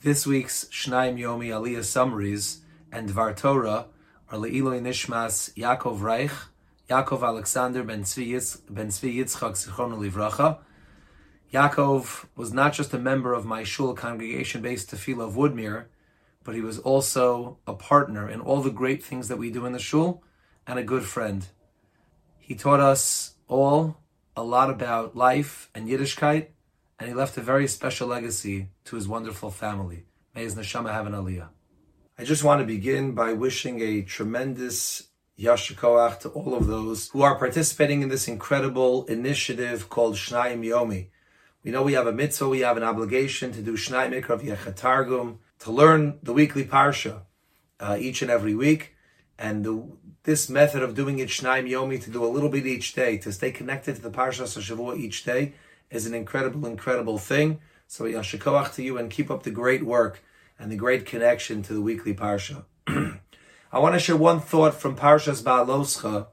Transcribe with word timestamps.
This 0.00 0.28
week's 0.28 0.66
Shnaim 0.66 1.18
Yomi 1.18 1.48
Aliyah 1.48 1.82
summaries 1.82 2.60
and 2.92 3.08
Dvar 3.08 3.34
Torah 3.36 3.86
are 4.30 4.38
Le'iloi 4.38 4.80
Nishmas 4.80 5.52
Yaakov 5.54 6.02
Reich, 6.02 6.30
Yaakov 6.88 7.26
Alexander 7.26 7.82
ben 7.82 8.04
Tzvi, 8.04 8.28
Yitz, 8.28 8.60
ben 8.70 8.90
Tzvi 8.90 9.16
Yitzchak 9.16 9.54
Zichron 9.54 9.98
Livracha. 9.98 10.60
Yaakov 11.52 12.26
was 12.36 12.52
not 12.52 12.74
just 12.74 12.94
a 12.94 12.98
member 12.98 13.34
of 13.34 13.44
my 13.44 13.64
shul 13.64 13.92
congregation 13.92 14.62
Bais 14.62 14.86
Tefilah 14.86 15.26
of 15.26 15.34
Woodmere, 15.34 15.86
but 16.44 16.54
he 16.54 16.60
was 16.60 16.78
also 16.78 17.58
a 17.66 17.72
partner 17.72 18.30
in 18.30 18.40
all 18.40 18.60
the 18.62 18.70
great 18.70 19.02
things 19.02 19.26
that 19.26 19.36
we 19.36 19.50
do 19.50 19.66
in 19.66 19.72
the 19.72 19.80
shul 19.80 20.22
and 20.64 20.78
a 20.78 20.84
good 20.84 21.02
friend. 21.02 21.48
He 22.38 22.54
taught 22.54 22.78
us 22.78 23.34
all 23.48 23.96
a 24.36 24.44
lot 24.44 24.70
about 24.70 25.16
life 25.16 25.68
and 25.74 25.88
Yiddishkeit 25.88 26.50
and 26.98 27.08
he 27.08 27.14
left 27.14 27.36
a 27.36 27.40
very 27.40 27.68
special 27.68 28.08
legacy 28.08 28.68
to 28.84 28.96
his 28.96 29.06
wonderful 29.06 29.50
family. 29.50 30.04
May 30.34 30.42
his 30.42 30.54
neshama 30.54 30.92
have 30.92 31.06
an 31.06 31.12
aliyah. 31.12 31.48
I 32.18 32.24
just 32.24 32.42
want 32.42 32.60
to 32.60 32.66
begin 32.66 33.12
by 33.12 33.32
wishing 33.32 33.80
a 33.80 34.02
tremendous 34.02 35.08
yasher 35.38 35.74
koach 35.74 36.18
to 36.20 36.28
all 36.30 36.54
of 36.54 36.66
those 36.66 37.08
who 37.10 37.22
are 37.22 37.38
participating 37.38 38.02
in 38.02 38.08
this 38.08 38.26
incredible 38.26 39.04
initiative 39.06 39.88
called 39.88 40.16
Shnayim 40.16 40.64
Yomi. 40.64 41.08
We 41.62 41.70
know 41.70 41.82
we 41.82 41.92
have 41.92 42.06
a 42.06 42.12
mitzvah, 42.12 42.48
we 42.48 42.60
have 42.60 42.76
an 42.76 42.82
obligation 42.82 43.52
to 43.52 43.62
do 43.62 43.76
Shnai 43.76 44.10
Mikra 44.10 44.30
of 44.30 44.42
Yechatargum, 44.42 45.38
to 45.60 45.70
learn 45.70 46.18
the 46.22 46.32
weekly 46.32 46.64
parsha 46.64 47.22
uh, 47.78 47.96
each 47.98 48.22
and 48.22 48.30
every 48.30 48.54
week. 48.54 48.94
And 49.38 49.64
the, 49.64 49.84
this 50.24 50.48
method 50.48 50.82
of 50.82 50.96
doing 50.96 51.20
it 51.20 51.28
Shnaim 51.28 51.68
Yomi, 51.68 52.02
to 52.02 52.10
do 52.10 52.24
a 52.24 52.26
little 52.26 52.48
bit 52.48 52.66
each 52.66 52.94
day, 52.94 53.18
to 53.18 53.32
stay 53.32 53.52
connected 53.52 53.96
to 53.96 54.02
the 54.02 54.10
Parsha 54.10 54.44
Shavua 54.44 54.96
each 54.96 55.24
day, 55.24 55.54
is 55.90 56.06
an 56.06 56.14
incredible, 56.14 56.66
incredible 56.66 57.18
thing. 57.18 57.60
So 57.86 58.04
yasher 58.04 58.38
koach 58.38 58.74
to 58.74 58.82
you 58.82 58.98
and 58.98 59.10
keep 59.10 59.30
up 59.30 59.42
the 59.42 59.50
great 59.50 59.84
work 59.84 60.22
and 60.58 60.70
the 60.70 60.76
great 60.76 61.06
connection 61.06 61.62
to 61.62 61.72
the 61.72 61.80
weekly 61.80 62.14
parsha. 62.14 62.64
I 63.70 63.78
want 63.78 63.94
to 63.94 63.98
share 63.98 64.16
one 64.16 64.40
thought 64.40 64.74
from 64.74 64.96
Parshas 64.96 65.42
Ba'aloscha. 65.42 66.28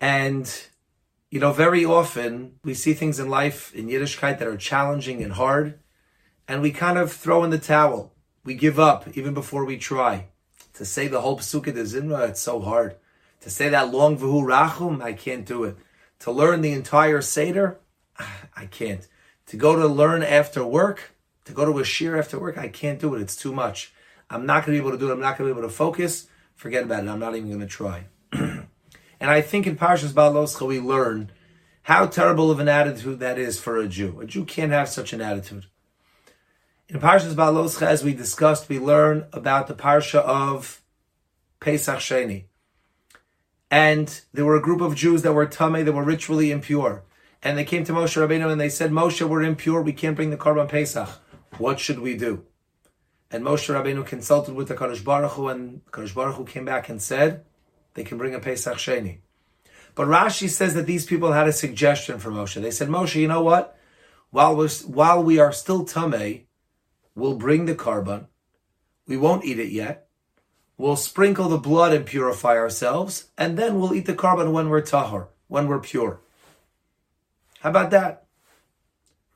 And, 0.00 0.50
you 1.30 1.38
know, 1.38 1.52
very 1.52 1.84
often 1.84 2.54
we 2.64 2.72
see 2.72 2.94
things 2.94 3.20
in 3.20 3.28
life 3.28 3.74
in 3.74 3.88
Yiddishkeit 3.88 4.38
that 4.38 4.48
are 4.48 4.56
challenging 4.56 5.22
and 5.22 5.34
hard, 5.34 5.78
and 6.48 6.62
we 6.62 6.72
kind 6.72 6.96
of 6.96 7.12
throw 7.12 7.44
in 7.44 7.50
the 7.50 7.58
towel. 7.58 8.14
We 8.42 8.54
give 8.54 8.80
up 8.80 9.06
even 9.16 9.34
before 9.34 9.64
we 9.64 9.76
try. 9.76 10.28
To 10.74 10.84
say 10.86 11.06
the 11.06 11.20
whole 11.20 11.38
Pesukei 11.38 11.74
de 11.74 11.82
Zimra, 11.82 12.30
it's 12.30 12.40
so 12.40 12.60
hard. 12.60 12.96
To 13.42 13.50
say 13.50 13.68
that 13.68 13.92
long 13.92 14.18
Vehu 14.18 14.42
Rachum, 14.42 15.02
I 15.02 15.12
can't 15.12 15.44
do 15.44 15.64
it. 15.64 15.76
To 16.22 16.30
learn 16.30 16.60
the 16.60 16.70
entire 16.70 17.20
Seder, 17.20 17.80
I 18.56 18.66
can't. 18.66 19.06
To 19.46 19.56
go 19.56 19.74
to 19.74 19.88
learn 19.88 20.22
after 20.22 20.64
work, 20.64 21.16
to 21.46 21.52
go 21.52 21.64
to 21.64 21.80
a 21.80 21.82
shiur 21.82 22.16
after 22.16 22.38
work, 22.38 22.56
I 22.56 22.68
can't 22.68 23.00
do 23.00 23.14
it. 23.16 23.20
It's 23.20 23.34
too 23.34 23.52
much. 23.52 23.92
I'm 24.30 24.46
not 24.46 24.64
going 24.64 24.76
to 24.76 24.82
be 24.82 24.86
able 24.86 24.96
to 24.96 25.04
do 25.04 25.10
it. 25.10 25.14
I'm 25.14 25.20
not 25.20 25.36
going 25.36 25.48
to 25.48 25.54
be 25.54 25.58
able 25.58 25.68
to 25.68 25.74
focus. 25.74 26.28
Forget 26.54 26.84
about 26.84 27.02
it. 27.02 27.08
I'm 27.08 27.18
not 27.18 27.34
even 27.34 27.48
going 27.48 27.60
to 27.60 27.66
try. 27.66 28.04
and 28.32 28.68
I 29.20 29.40
think 29.40 29.66
in 29.66 29.76
Parshas 29.76 30.12
Beha'aloscha 30.12 30.64
we 30.64 30.78
learn 30.78 31.32
how 31.82 32.06
terrible 32.06 32.52
of 32.52 32.60
an 32.60 32.68
attitude 32.68 33.18
that 33.18 33.36
is 33.36 33.58
for 33.58 33.76
a 33.76 33.88
Jew. 33.88 34.20
A 34.20 34.24
Jew 34.24 34.44
can't 34.44 34.70
have 34.70 34.88
such 34.88 35.12
an 35.12 35.20
attitude. 35.20 35.66
In 36.88 37.00
Parshas 37.00 37.34
Beha'aloscha, 37.34 37.82
as 37.82 38.04
we 38.04 38.14
discussed, 38.14 38.68
we 38.68 38.78
learn 38.78 39.26
about 39.32 39.66
the 39.66 39.74
Parsha 39.74 40.20
of 40.20 40.82
Pesach 41.58 41.98
Sheni. 41.98 42.44
And 43.72 44.20
there 44.34 44.44
were 44.44 44.56
a 44.56 44.60
group 44.60 44.82
of 44.82 44.94
Jews 44.94 45.22
that 45.22 45.32
were 45.32 45.46
tame, 45.46 45.86
that 45.86 45.92
were 45.92 46.04
ritually 46.04 46.50
impure. 46.50 47.04
And 47.42 47.56
they 47.56 47.64
came 47.64 47.84
to 47.84 47.92
Moshe 47.94 48.20
Rabbeinu 48.20 48.52
and 48.52 48.60
they 48.60 48.68
said, 48.68 48.90
Moshe, 48.90 49.26
we're 49.26 49.42
impure, 49.42 49.80
we 49.80 49.94
can't 49.94 50.14
bring 50.14 50.28
the 50.28 50.36
Korban 50.36 50.68
Pesach. 50.68 51.08
What 51.56 51.80
should 51.80 51.98
we 51.98 52.14
do? 52.14 52.44
And 53.30 53.42
Moshe 53.42 53.74
Rabbeinu 53.74 54.04
consulted 54.04 54.54
with 54.54 54.68
the 54.68 54.74
Kadosh 54.74 55.02
Baruch 55.02 55.32
Hu, 55.32 55.48
and 55.48 55.80
Kadosh 55.86 56.14
Baruch 56.14 56.34
Hu 56.36 56.44
came 56.44 56.66
back 56.66 56.90
and 56.90 57.00
said, 57.00 57.46
they 57.94 58.04
can 58.04 58.18
bring 58.18 58.34
a 58.34 58.40
Pesach 58.40 58.76
Sheni. 58.76 59.20
But 59.94 60.06
Rashi 60.06 60.50
says 60.50 60.74
that 60.74 60.86
these 60.86 61.06
people 61.06 61.32
had 61.32 61.48
a 61.48 61.52
suggestion 61.52 62.18
for 62.18 62.30
Moshe. 62.30 62.60
They 62.60 62.70
said, 62.70 62.88
Moshe, 62.88 63.14
you 63.14 63.28
know 63.28 63.42
what? 63.42 63.78
While, 64.30 64.54
we're, 64.54 64.68
while 64.68 65.24
we 65.24 65.38
are 65.38 65.52
still 65.52 65.86
tame, 65.86 66.42
we'll 67.14 67.36
bring 67.36 67.64
the 67.64 67.74
Korban. 67.74 68.26
We 69.06 69.16
won't 69.16 69.46
eat 69.46 69.58
it 69.58 69.70
yet. 69.70 70.08
We'll 70.78 70.96
sprinkle 70.96 71.48
the 71.48 71.58
blood 71.58 71.92
and 71.92 72.06
purify 72.06 72.56
ourselves, 72.56 73.28
and 73.36 73.58
then 73.58 73.78
we'll 73.78 73.94
eat 73.94 74.06
the 74.06 74.14
Korban 74.14 74.52
when 74.52 74.68
we're 74.68 74.82
tahor, 74.82 75.28
when 75.48 75.68
we're 75.68 75.80
pure. 75.80 76.20
How 77.60 77.70
about 77.70 77.90
that? 77.90 78.24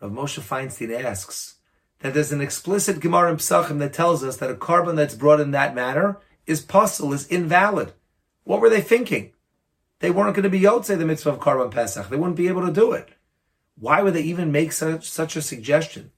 Rav 0.01 0.11
Moshe 0.11 0.41
Feinstein 0.41 1.05
asks 1.05 1.57
that 2.01 2.15
there's 2.15 2.33
an 2.33 2.41
explicit 2.41 3.01
Gemara 3.01 3.31
in 3.31 3.37
Psachim 3.37 3.79
that 3.79 3.93
tells 3.93 4.25
us 4.25 4.39
that 4.39 4.51
a 4.51 4.55
Korban 4.55 4.97
that's 4.97 5.15
brought 5.15 5.41
in 5.41 5.53
that 5.53 5.75
manner 5.75 6.19
is 6.47 6.61
pasul, 6.61 7.13
is 7.13 7.27
invalid. 7.29 7.93
What 8.45 8.61
were 8.61 8.71
they 8.71 8.81
thinking? 8.81 9.33
They 10.01 10.11
weren't 10.11 10.35
going 10.35 10.45
to 10.45 10.51
be 10.51 10.61
Yotze, 10.61 10.97
the 10.99 11.07
mitzvah 11.07 11.31
of 11.31 11.41
Korban 11.41 11.71
Pesach. 11.71 12.09
They 12.09 12.17
wouldn't 12.17 12.37
be 12.37 12.49
able 12.49 12.67
to 12.67 12.73
do 12.73 12.93
it. 12.93 13.11
Why 13.79 14.03
would 14.03 14.15
they 14.15 14.23
even 14.23 14.53
make 14.53 14.73
such, 14.73 15.09
such 15.09 15.37
a 15.37 15.43
suggestion? 15.43 16.13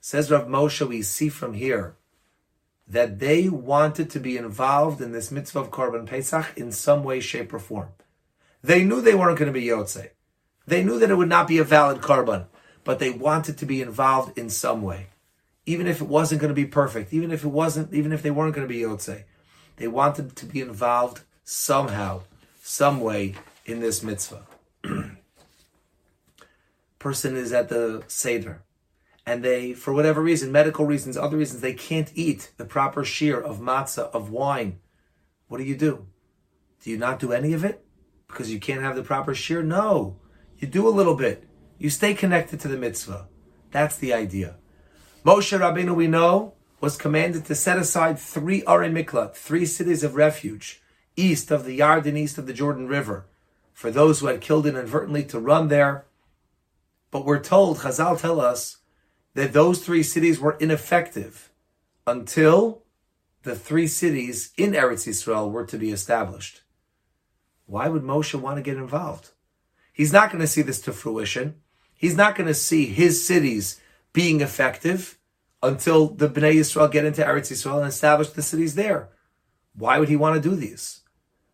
Says 0.00 0.30
Rav 0.30 0.46
Moshe, 0.46 0.86
we 0.86 1.02
see 1.02 1.28
from 1.28 1.54
here 1.54 1.96
that 2.88 3.18
they 3.18 3.48
wanted 3.48 4.10
to 4.10 4.20
be 4.20 4.36
involved 4.36 5.00
in 5.00 5.12
this 5.12 5.32
mitzvah 5.32 5.60
of 5.60 5.70
Korban 5.70 6.06
Pesach 6.06 6.46
in 6.56 6.70
some 6.70 7.02
way, 7.02 7.20
shape, 7.20 7.52
or 7.52 7.58
form. 7.58 7.88
They 8.62 8.84
knew 8.84 9.00
they 9.00 9.14
weren't 9.14 9.38
going 9.38 9.52
to 9.52 9.58
be 9.58 9.66
Yotze. 9.66 10.10
They 10.66 10.84
knew 10.84 10.98
that 10.98 11.10
it 11.10 11.16
would 11.16 11.28
not 11.28 11.48
be 11.48 11.58
a 11.58 11.64
valid 11.64 12.00
Korban, 12.00 12.46
but 12.84 12.98
they 12.98 13.10
wanted 13.10 13.58
to 13.58 13.66
be 13.66 13.82
involved 13.82 14.36
in 14.38 14.50
some 14.50 14.82
way. 14.82 15.08
Even 15.64 15.86
if 15.88 16.00
it 16.00 16.08
wasn't 16.08 16.40
going 16.40 16.50
to 16.50 16.54
be 16.54 16.66
perfect, 16.66 17.12
even 17.12 17.32
if 17.32 17.44
it 17.44 17.48
wasn't, 17.48 17.92
even 17.92 18.12
if 18.12 18.22
they 18.22 18.30
weren't 18.30 18.54
going 18.54 18.66
to 18.66 18.72
be 18.72 18.80
Yotze, 18.80 19.24
they 19.76 19.88
wanted 19.88 20.36
to 20.36 20.46
be 20.46 20.60
involved 20.60 21.22
somehow, 21.44 22.22
some 22.62 23.00
way 23.00 23.34
in 23.64 23.80
this 23.80 24.02
mitzvah. 24.02 24.46
Person 26.98 27.36
is 27.36 27.52
at 27.52 27.68
the 27.68 28.04
Seder 28.06 28.62
and 29.26 29.42
they, 29.42 29.72
for 29.74 29.92
whatever 29.92 30.22
reason, 30.22 30.52
medical 30.52 30.86
reasons, 30.86 31.16
other 31.16 31.36
reasons, 31.36 31.60
they 31.60 31.74
can't 31.74 32.12
eat 32.14 32.52
the 32.56 32.64
proper 32.64 33.02
shiur 33.02 33.42
of 33.42 33.58
matzah, 33.58 34.10
of 34.14 34.30
wine, 34.30 34.78
what 35.48 35.58
do 35.58 35.64
you 35.64 35.76
do? 35.76 36.06
Do 36.82 36.90
you 36.90 36.96
not 36.96 37.18
do 37.18 37.32
any 37.32 37.52
of 37.52 37.64
it? 37.64 37.84
Because 38.28 38.52
you 38.52 38.60
can't 38.60 38.82
have 38.82 38.96
the 38.96 39.02
proper 39.02 39.34
shiur? 39.34 39.64
No. 39.64 40.16
You 40.58 40.68
do 40.68 40.86
a 40.86 40.90
little 40.90 41.14
bit. 41.14 41.44
You 41.78 41.90
stay 41.90 42.14
connected 42.14 42.60
to 42.60 42.68
the 42.68 42.76
mitzvah. 42.76 43.26
That's 43.70 43.96
the 43.96 44.12
idea. 44.12 44.56
Moshe 45.24 45.58
Rabbeinu, 45.58 45.94
we 45.94 46.06
know, 46.06 46.54
was 46.80 46.96
commanded 46.96 47.44
to 47.46 47.54
set 47.54 47.78
aside 47.78 48.18
three 48.18 48.62
Arei 48.62 48.92
Miklat, 48.92 49.34
three 49.34 49.66
cities 49.66 50.04
of 50.04 50.14
refuge, 50.14 50.82
east 51.16 51.50
of 51.50 51.64
the 51.64 51.78
Yarden, 51.78 52.16
east 52.16 52.38
of 52.38 52.46
the 52.46 52.52
Jordan 52.52 52.86
River, 52.86 53.26
for 53.72 53.90
those 53.90 54.20
who 54.20 54.26
had 54.26 54.40
killed 54.40 54.66
inadvertently 54.66 55.24
to 55.24 55.40
run 55.40 55.68
there. 55.68 56.06
But 57.10 57.24
we're 57.24 57.40
told, 57.40 57.78
Chazal 57.78 58.20
tell 58.20 58.40
us, 58.40 58.78
that 59.36 59.52
those 59.52 59.84
three 59.84 60.02
cities 60.02 60.40
were 60.40 60.56
ineffective 60.60 61.50
until 62.06 62.82
the 63.42 63.54
three 63.54 63.86
cities 63.86 64.50
in 64.56 64.72
Eretz 64.72 65.06
Yisrael 65.06 65.50
were 65.50 65.66
to 65.66 65.76
be 65.76 65.90
established. 65.90 66.62
Why 67.66 67.88
would 67.88 68.02
Moshe 68.02 68.34
want 68.34 68.56
to 68.56 68.62
get 68.62 68.78
involved? 68.78 69.32
He's 69.92 70.12
not 70.12 70.30
going 70.30 70.40
to 70.40 70.46
see 70.46 70.62
this 70.62 70.80
to 70.82 70.92
fruition. 70.92 71.56
He's 71.94 72.16
not 72.16 72.34
going 72.34 72.46
to 72.46 72.54
see 72.54 72.86
his 72.86 73.26
cities 73.26 73.78
being 74.14 74.40
effective 74.40 75.18
until 75.62 76.08
the 76.08 76.30
Bnei 76.30 76.54
Yisrael 76.54 76.90
get 76.90 77.04
into 77.04 77.22
Eretz 77.22 77.52
Yisrael 77.52 77.80
and 77.80 77.88
establish 77.88 78.30
the 78.30 78.40
cities 78.40 78.74
there. 78.74 79.10
Why 79.74 79.98
would 79.98 80.08
he 80.08 80.16
want 80.16 80.42
to 80.42 80.48
do 80.48 80.56
these? 80.56 81.02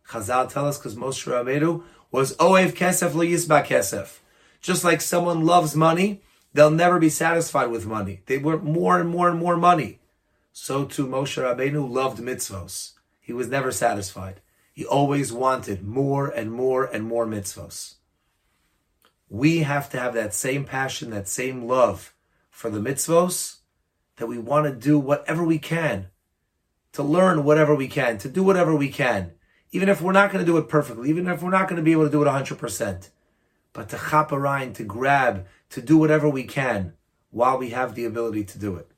Chazal 0.07 0.47
tell 0.49 0.67
us 0.67 0.77
because 0.77 0.95
Moshe 0.95 1.29
Rabbeinu 1.29 1.83
was 2.11 2.33
Ohev 2.37 2.71
Kesef 2.75 3.13
lo 3.13 3.25
Yisba 3.25 3.65
Kesef. 3.65 4.19
Just 4.61 4.85
like 4.85 5.01
someone 5.01 5.45
loves 5.45 5.75
money, 5.75 6.21
They'll 6.53 6.71
never 6.71 6.99
be 6.99 7.09
satisfied 7.09 7.71
with 7.71 7.87
money. 7.87 8.21
They 8.27 8.37
want 8.37 8.63
more 8.63 8.99
and 8.99 9.09
more 9.09 9.29
and 9.29 9.39
more 9.39 9.57
money. 9.57 9.99
So 10.51 10.85
too 10.85 11.07
Moshe 11.07 11.41
Rabbeinu 11.41 11.89
loved 11.89 12.19
mitzvos. 12.19 12.91
He 13.19 13.33
was 13.33 13.47
never 13.47 13.71
satisfied. 13.71 14.41
He 14.71 14.85
always 14.85 15.33
wanted 15.33 15.83
more 15.83 16.27
and 16.27 16.51
more 16.51 16.85
and 16.85 17.05
more 17.05 17.25
mitzvos. 17.25 17.95
We 19.29 19.59
have 19.59 19.89
to 19.89 19.99
have 19.99 20.13
that 20.13 20.33
same 20.33 20.63
passion, 20.63 21.09
that 21.09 21.27
same 21.27 21.65
love 21.65 22.13
for 22.51 22.69
the 22.69 22.79
mitzvos, 22.79 23.57
that 24.17 24.27
we 24.27 24.37
want 24.37 24.65
to 24.65 24.71
do 24.75 24.99
whatever 24.99 25.43
we 25.43 25.57
can, 25.57 26.09
to 26.91 27.01
learn 27.01 27.43
whatever 27.43 27.73
we 27.73 27.87
can, 27.87 28.19
to 28.19 28.29
do 28.29 28.43
whatever 28.43 28.75
we 28.75 28.89
can, 28.89 29.31
even 29.71 29.89
if 29.89 30.01
we're 30.01 30.11
not 30.11 30.31
going 30.31 30.45
to 30.45 30.51
do 30.51 30.57
it 30.57 30.69
perfectly, 30.69 31.09
even 31.09 31.27
if 31.27 31.41
we're 31.41 31.49
not 31.49 31.67
going 31.67 31.77
to 31.77 31.83
be 31.83 31.93
able 31.93 32.05
to 32.05 32.11
do 32.11 32.21
it 32.21 32.27
100% 32.27 33.09
but 33.73 33.89
to 33.89 33.97
chaparine, 33.97 34.73
to 34.75 34.83
grab, 34.83 35.47
to 35.73 35.81
do 35.81 35.97
whatever 35.97 36.29
we 36.29 36.43
can 36.43 36.93
while 37.31 37.57
we 37.57 37.71
have 37.71 37.95
the 37.95 38.05
ability 38.05 38.43
to 38.43 38.59
do 38.59 38.75
it. 38.75 38.91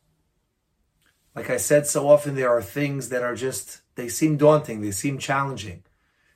Like 1.33 1.49
I 1.49 1.55
said 1.55 1.87
so 1.87 2.09
often, 2.09 2.35
there 2.35 2.49
are 2.49 2.61
things 2.61 3.07
that 3.09 3.23
are 3.23 3.33
just, 3.33 3.81
they 3.95 4.09
seem 4.09 4.35
daunting, 4.35 4.81
they 4.81 4.91
seem 4.91 5.17
challenging. 5.17 5.83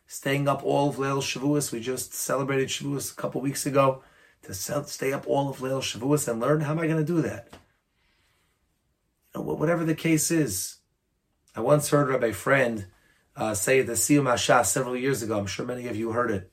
Staying 0.07 0.47
up 0.47 0.63
all 0.63 0.89
of 0.89 0.95
Leil 0.95 1.21
Shavuos, 1.21 1.73
we 1.73 1.81
just 1.81 2.13
celebrated 2.13 2.69
Shavuos 2.69 3.11
a 3.11 3.15
couple 3.15 3.41
weeks 3.41 3.65
ago, 3.65 4.01
to 4.43 4.53
stay 4.53 5.11
up 5.11 5.27
all 5.27 5.49
of 5.49 5.57
Leil 5.57 5.81
Shavuos 5.81 6.29
and 6.29 6.39
learn, 6.39 6.61
how 6.61 6.71
am 6.71 6.79
I 6.79 6.87
going 6.87 7.05
to 7.05 7.13
do 7.13 7.21
that? 7.21 7.49
whatever 9.33 9.83
the 9.83 9.95
case 9.95 10.31
is. 10.31 10.77
I 11.55 11.61
once 11.61 11.89
heard 11.89 12.09
Rabbi 12.09 12.31
Friend 12.31 12.85
uh, 13.35 13.53
say 13.53 13.81
the 13.81 13.93
Siyum 13.93 14.23
Hashas 14.23 14.65
several 14.65 14.95
years 14.97 15.21
ago. 15.21 15.37
I'm 15.37 15.47
sure 15.47 15.65
many 15.65 15.87
of 15.87 15.95
you 15.95 16.11
heard 16.11 16.31
it. 16.31 16.51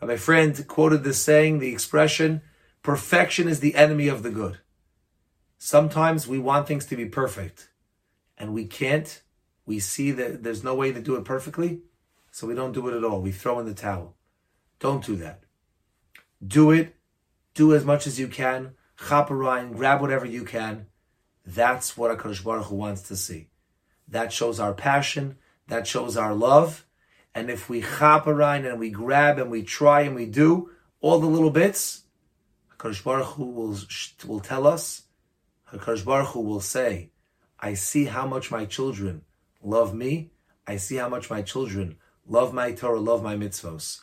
Rabbi 0.00 0.16
Friend 0.16 0.66
quoted 0.68 1.02
this 1.02 1.20
saying, 1.20 1.58
the 1.58 1.72
expression, 1.72 2.42
perfection 2.82 3.48
is 3.48 3.60
the 3.60 3.74
enemy 3.74 4.08
of 4.08 4.22
the 4.22 4.30
good. 4.30 4.58
Sometimes 5.58 6.26
we 6.26 6.38
want 6.38 6.66
things 6.66 6.86
to 6.86 6.96
be 6.96 7.06
perfect 7.06 7.70
and 8.38 8.54
we 8.54 8.64
can't. 8.64 9.22
We 9.66 9.78
see 9.78 10.10
that 10.12 10.42
there's 10.42 10.64
no 10.64 10.74
way 10.74 10.90
to 10.92 11.00
do 11.00 11.16
it 11.16 11.24
perfectly, 11.24 11.82
so 12.30 12.46
we 12.46 12.54
don't 12.54 12.72
do 12.72 12.88
it 12.88 12.96
at 12.96 13.04
all. 13.04 13.20
We 13.20 13.30
throw 13.30 13.60
in 13.60 13.66
the 13.66 13.74
towel. 13.74 14.16
Don't 14.78 15.04
do 15.04 15.14
that. 15.16 15.44
Do 16.44 16.70
it. 16.70 16.96
Do 17.54 17.74
as 17.74 17.84
much 17.84 18.06
as 18.06 18.18
you 18.18 18.26
can. 18.26 18.72
Chaparine, 18.98 19.76
grab 19.76 20.00
whatever 20.00 20.24
you 20.24 20.44
can. 20.44 20.86
That's 21.44 21.96
what 21.96 22.16
HaKadosh 22.16 22.42
Baruch 22.42 22.66
Hu 22.66 22.76
wants 22.76 23.02
to 23.02 23.16
see. 23.16 23.48
That 24.08 24.32
shows 24.32 24.58
our 24.58 24.72
passion. 24.72 25.36
That 25.68 25.86
shows 25.86 26.16
our 26.16 26.34
love. 26.34 26.86
And 27.34 27.50
if 27.50 27.68
we 27.68 27.82
chaparine 27.82 28.68
and 28.68 28.78
we 28.78 28.90
grab 28.90 29.38
and 29.38 29.50
we 29.50 29.62
try 29.62 30.02
and 30.02 30.14
we 30.14 30.26
do 30.26 30.70
all 31.00 31.20
the 31.20 31.26
little 31.26 31.50
bits, 31.50 32.04
HaKadosh 32.80 33.04
Baruch 33.04 33.26
Hu 33.26 33.44
will, 33.44 33.78
will 34.26 34.40
tell 34.40 34.66
us 34.66 35.02
HaKadosh 35.70 36.04
Baruch 36.04 36.28
Hu 36.28 36.40
will 36.40 36.60
say, 36.60 37.10
I 37.58 37.74
see 37.74 38.06
how 38.06 38.26
much 38.26 38.50
my 38.50 38.64
children 38.64 39.22
love 39.62 39.94
me. 39.94 40.30
I 40.66 40.76
see 40.76 40.96
how 40.96 41.08
much 41.08 41.28
my 41.28 41.42
children 41.42 41.98
love 42.26 42.54
my 42.54 42.72
Torah, 42.72 43.00
love 43.00 43.22
my 43.22 43.36
mitzvos. 43.36 44.00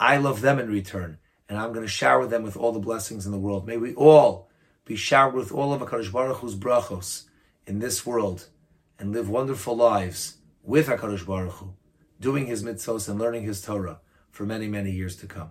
I 0.00 0.16
love 0.16 0.40
them 0.40 0.58
in 0.58 0.70
return, 0.70 1.18
and 1.48 1.58
I'm 1.58 1.72
going 1.72 1.84
to 1.84 1.92
shower 1.92 2.26
them 2.26 2.42
with 2.42 2.56
all 2.56 2.72
the 2.72 2.78
blessings 2.78 3.26
in 3.26 3.32
the 3.32 3.38
world. 3.38 3.66
May 3.66 3.76
we 3.76 3.94
all 3.94 4.48
be 4.86 4.96
showered 4.96 5.34
with 5.34 5.52
all 5.52 5.74
of 5.74 5.82
HaKadosh 5.82 6.10
Baruch 6.10 6.38
Hu's 6.38 6.56
brachos 6.56 7.24
in 7.66 7.80
this 7.80 8.06
world 8.06 8.48
and 8.98 9.12
live 9.12 9.28
wonderful 9.28 9.76
lives 9.76 10.38
with 10.62 10.88
HaKadosh 10.88 11.26
Baruch 11.26 11.52
Hu, 11.52 11.74
doing 12.18 12.46
His 12.46 12.62
mitzvos 12.62 13.10
and 13.10 13.18
learning 13.18 13.42
His 13.42 13.60
Torah 13.60 14.00
for 14.30 14.46
many, 14.46 14.68
many 14.68 14.90
years 14.90 15.16
to 15.16 15.26
come. 15.26 15.50